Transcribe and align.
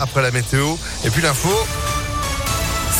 après 0.00 0.22
la 0.22 0.30
météo 0.30 0.74
et 1.04 1.10
puis 1.10 1.22
l'info. 1.22 1.50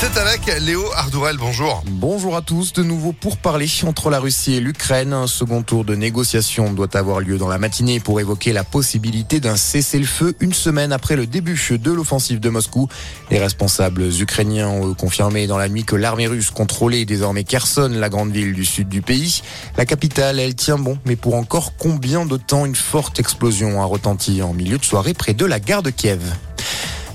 C'est 0.01 0.17
avec 0.17 0.47
Léo 0.61 0.85
Ardourel, 0.95 1.39
bonjour. 1.39 1.83
Bonjour 1.85 2.37
à 2.37 2.41
tous, 2.41 2.73
de 2.73 2.85
nouveau 2.85 3.13
pour 3.13 3.37
parler 3.37 3.67
entre 3.85 4.11
la 4.11 4.21
Russie 4.21 4.55
et 4.55 4.61
l'Ukraine. 4.61 5.13
Un 5.13 5.27
second 5.27 5.63
tour 5.63 5.85
de 5.85 5.97
négociation 5.97 6.73
doit 6.73 6.97
avoir 6.97 7.19
lieu 7.19 7.37
dans 7.37 7.49
la 7.49 7.59
matinée 7.59 7.99
pour 7.99 8.21
évoquer 8.21 8.53
la 8.53 8.63
possibilité 8.63 9.41
d'un 9.41 9.57
cessez-le-feu 9.57 10.37
une 10.39 10.53
semaine 10.53 10.93
après 10.93 11.17
le 11.17 11.27
début 11.27 11.61
de 11.83 11.91
l'offensive 11.91 12.39
de 12.39 12.49
Moscou. 12.49 12.87
Les 13.33 13.41
responsables 13.41 14.05
ukrainiens 14.21 14.69
ont 14.69 14.95
confirmé 14.95 15.49
dans 15.49 15.59
la 15.59 15.69
nuit 15.69 15.83
que 15.83 15.97
l'armée 15.97 16.29
russe 16.29 16.53
contrôlait 16.53 17.05
désormais 17.05 17.43
Kherson, 17.43 17.91
la 17.93 18.09
grande 18.09 18.31
ville 18.31 18.53
du 18.53 18.65
sud 18.65 18.89
du 18.89 19.03
pays. 19.03 19.43
La 19.77 19.85
capitale, 19.85 20.39
elle 20.39 20.55
tient 20.55 20.79
bon, 20.79 20.97
mais 21.07 21.17
pour 21.17 21.35
encore 21.35 21.73
combien 21.77 22.25
de 22.25 22.37
temps 22.37 22.67
une 22.67 22.77
forte 22.77 23.19
explosion 23.19 23.83
a 23.83 23.85
retenti 23.85 24.43
en 24.43 24.55
milieu 24.55 24.79
de 24.79 24.85
soirée 24.85 25.13
près 25.13 25.35
de 25.35 25.45
la 25.45 25.59
gare 25.59 25.83
de 25.83 25.91
Kiev? 25.91 26.23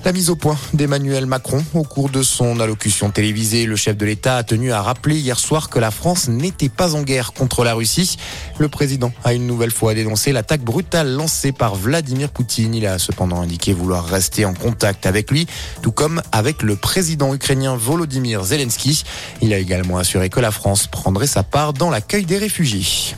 La 0.05 0.11
mise 0.11 0.29
au 0.29 0.35
point 0.35 0.57
d'Emmanuel 0.73 1.25
Macron 1.25 1.63
au 1.73 1.83
cours 1.83 2.09
de 2.09 2.23
son 2.23 2.59
allocution 2.59 3.09
télévisée. 3.09 3.65
Le 3.65 3.75
chef 3.75 3.95
de 3.95 4.05
l'État 4.05 4.37
a 4.37 4.43
tenu 4.43 4.71
à 4.71 4.81
rappeler 4.81 5.17
hier 5.17 5.39
soir 5.39 5.69
que 5.69 5.79
la 5.79 5.91
France 5.91 6.27
n'était 6.27 6.69
pas 6.69 6.95
en 6.95 7.03
guerre 7.03 7.31
contre 7.31 7.63
la 7.63 7.73
Russie. 7.73 8.17
Le 8.57 8.67
président 8.67 9.13
a 9.23 9.33
une 9.33 9.47
nouvelle 9.47 9.71
fois 9.71 9.93
dénoncé 9.93 10.31
l'attaque 10.33 10.61
brutale 10.61 11.13
lancée 11.13 11.51
par 11.51 11.75
Vladimir 11.75 12.29
Poutine. 12.29 12.75
Il 12.75 12.85
a 12.85 12.99
cependant 12.99 13.41
indiqué 13.41 13.73
vouloir 13.73 14.05
rester 14.05 14.45
en 14.45 14.53
contact 14.53 15.05
avec 15.05 15.31
lui, 15.31 15.47
tout 15.81 15.91
comme 15.91 16.21
avec 16.31 16.63
le 16.63 16.75
président 16.75 17.33
ukrainien 17.33 17.75
Volodymyr 17.77 18.43
Zelensky. 18.43 19.03
Il 19.41 19.53
a 19.53 19.57
également 19.57 19.97
assuré 19.97 20.29
que 20.29 20.39
la 20.39 20.51
France 20.51 20.87
prendrait 20.87 21.27
sa 21.27 21.43
part 21.43 21.73
dans 21.73 21.89
l'accueil 21.89 22.25
des 22.25 22.37
réfugiés. 22.37 23.15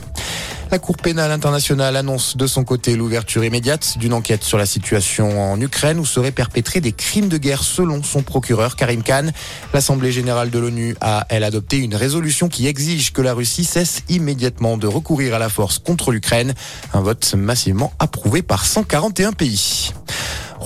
La 0.70 0.80
Cour 0.80 0.96
pénale 0.96 1.30
internationale 1.30 1.94
annonce 1.94 2.36
de 2.36 2.46
son 2.48 2.64
côté 2.64 2.96
l'ouverture 2.96 3.44
immédiate 3.44 3.98
d'une 3.98 4.12
enquête 4.12 4.42
sur 4.42 4.58
la 4.58 4.66
situation 4.66 5.52
en 5.52 5.60
Ukraine 5.60 6.00
où 6.00 6.04
seraient 6.04 6.32
perpétrés 6.32 6.80
des 6.80 6.90
crimes 6.90 7.28
de 7.28 7.38
guerre 7.38 7.62
selon 7.62 8.02
son 8.02 8.22
procureur 8.22 8.74
Karim 8.74 9.04
Khan. 9.04 9.30
L'Assemblée 9.72 10.10
générale 10.10 10.50
de 10.50 10.58
l'ONU 10.58 10.96
a, 11.00 11.24
elle, 11.28 11.44
adopté 11.44 11.78
une 11.78 11.94
résolution 11.94 12.48
qui 12.48 12.66
exige 12.66 13.12
que 13.12 13.22
la 13.22 13.32
Russie 13.32 13.64
cesse 13.64 14.02
immédiatement 14.08 14.76
de 14.76 14.88
recourir 14.88 15.34
à 15.34 15.38
la 15.38 15.48
force 15.48 15.78
contre 15.78 16.10
l'Ukraine. 16.10 16.52
Un 16.92 17.00
vote 17.00 17.34
massivement 17.36 17.92
approuvé 18.00 18.42
par 18.42 18.64
141 18.64 19.32
pays. 19.32 19.92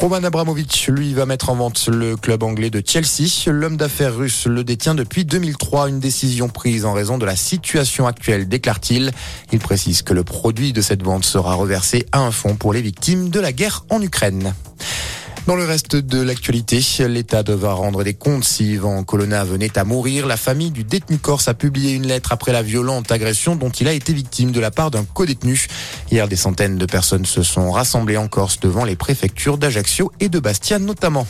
Roman 0.01 0.25
Abramovich, 0.25 0.89
lui, 0.89 1.13
va 1.13 1.27
mettre 1.27 1.51
en 1.51 1.57
vente 1.57 1.87
le 1.89 2.17
club 2.17 2.43
anglais 2.43 2.71
de 2.71 2.83
Chelsea. 2.83 3.51
L'homme 3.51 3.77
d'affaires 3.77 4.17
russe 4.17 4.47
le 4.47 4.65
détient 4.65 4.95
depuis 4.95 5.27
2003, 5.27 5.91
une 5.91 6.01
décision 6.01 6.49
prise 6.49 6.87
en 6.87 6.95
raison 6.95 7.19
de 7.19 7.27
la 7.27 7.37
situation 7.37 8.07
actuelle, 8.07 8.49
déclare-t-il. 8.49 9.13
Il 9.53 9.59
précise 9.59 10.01
que 10.01 10.15
le 10.15 10.25
produit 10.25 10.73
de 10.73 10.81
cette 10.81 11.03
vente 11.03 11.27
sera 11.27 11.53
reversé 11.53 12.07
à 12.13 12.21
un 12.21 12.31
fonds 12.31 12.57
pour 12.57 12.73
les 12.73 12.81
victimes 12.81 13.29
de 13.29 13.41
la 13.41 13.53
guerre 13.53 13.85
en 13.91 14.01
Ukraine. 14.01 14.55
Dans 15.47 15.57
le 15.57 15.65
reste 15.65 15.97
de 15.97 16.21
l'actualité, 16.21 16.81
l'État 17.09 17.43
devra 17.43 17.73
rendre 17.73 18.05
des 18.05 18.15
comptes 18.15 18.45
si 18.45 18.73
Ivan 18.73 19.03
Colonna 19.05 19.43
venait 19.43 19.77
à 19.79 19.85
mourir. 19.85 20.27
La 20.27 20.37
famille 20.37 20.71
du 20.71 20.85
détenu 20.85 21.19
corse 21.19 21.49
a 21.49 21.55
publié 21.55 21.93
une 21.93 22.07
lettre 22.07 22.33
après 22.33 22.53
la 22.53 22.63
violente 22.63 23.11
agression 23.11 23.57
dont 23.57 23.71
il 23.71 23.89
a 23.89 23.93
été 23.93 24.13
victime 24.13 24.53
de 24.53 24.61
la 24.61 24.71
part 24.71 24.91
d'un 24.91 25.05
co-détenu. 25.05 25.67
Hier, 26.11 26.27
des 26.27 26.37
centaines 26.37 26.77
de 26.77 26.87
personnes 26.87 27.25
se 27.25 27.43
sont 27.43 27.71
rassemblées 27.71 28.17
en 28.17 28.27
Corse 28.27 28.59
devant 28.61 28.85
les 28.85 28.97
préfectures 28.97 29.59
d'Ajaccio 29.59 30.11
et 30.19 30.29
de 30.29 30.41
Bastia 30.41 30.79
notamment. 30.79 31.27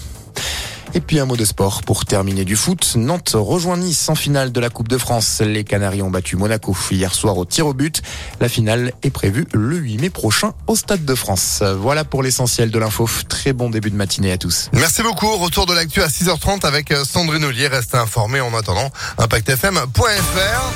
Et 0.95 1.01
puis 1.01 1.21
un 1.21 1.25
mot 1.25 1.37
de 1.37 1.45
sport 1.45 1.83
pour 1.83 2.05
terminer 2.05 2.45
du 2.45 2.57
foot. 2.57 2.95
Nantes 2.97 3.33
rejoint 3.35 3.77
Nice 3.77 4.09
en 4.09 4.15
finale 4.15 4.51
de 4.51 4.59
la 4.59 4.71
Coupe 4.71 4.89
de 4.89 4.99
France. 4.99 5.41
Les 5.45 5.65
Canaries 5.65 6.03
ont 6.03 6.11
battu 6.11 6.37
Monaco 6.37 6.77
hier 6.91 7.15
soir 7.15 7.37
au 7.37 7.45
tir 7.45 7.67
au 7.67 7.75
but. 7.75 8.03
La 8.41 8.49
finale 8.49 8.93
est 9.03 9.11
prévue 9.11 9.47
le 9.53 9.77
8 9.77 9.99
mai 9.99 10.11
prochain 10.11 10.53
au 10.67 10.75
Stade 10.75 11.05
de 11.05 11.15
France. 11.15 11.63
Voilà 11.63 12.05
pour 12.05 12.23
l'essentiel 12.23 12.71
de 12.71 12.79
l'info. 12.79 13.09
Très 13.29 13.53
bon 13.53 13.71
début 13.71 13.91
de 13.91 13.97
matinée 13.97 14.33
à 14.33 14.39
tous. 14.39 14.71
Merci 14.73 15.03
beaucoup. 15.03 15.37
Retour 15.37 15.67
de 15.67 15.75
l'actu 15.75 16.03
à 16.03 16.09
6h30 16.09 16.67
avec 16.67 16.93
Sandrine 17.05 17.45
Ollier. 17.45 17.69
Restez 17.69 17.99
informés 17.99 18.41
en 18.41 18.53
attendant. 18.57 18.91
ImpactFM.fr 19.19 20.73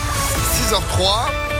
6h03. 0.70 1.53